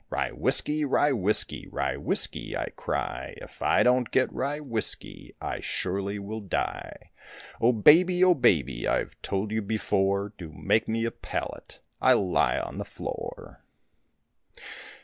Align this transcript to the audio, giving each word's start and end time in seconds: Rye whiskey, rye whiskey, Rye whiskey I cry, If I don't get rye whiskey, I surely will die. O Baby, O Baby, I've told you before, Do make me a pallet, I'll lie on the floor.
Rye 0.09 0.31
whiskey, 0.31 0.83
rye 0.83 1.11
whiskey, 1.11 1.67
Rye 1.71 1.95
whiskey 1.95 2.57
I 2.57 2.69
cry, 2.75 3.35
If 3.37 3.61
I 3.61 3.83
don't 3.83 4.09
get 4.09 4.33
rye 4.33 4.59
whiskey, 4.59 5.35
I 5.39 5.59
surely 5.59 6.17
will 6.17 6.39
die. 6.41 7.11
O 7.61 7.71
Baby, 7.71 8.23
O 8.23 8.33
Baby, 8.33 8.87
I've 8.87 9.21
told 9.21 9.51
you 9.51 9.61
before, 9.61 10.33
Do 10.39 10.51
make 10.53 10.87
me 10.87 11.05
a 11.05 11.11
pallet, 11.11 11.81
I'll 12.01 12.27
lie 12.27 12.57
on 12.57 12.79
the 12.79 12.83
floor. 12.83 13.61